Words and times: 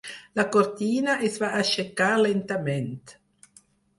La 0.39 0.45
cortina 0.53 1.17
es 1.27 1.35
va 1.43 1.51
aixecar 1.59 2.09
lentament. 2.23 2.89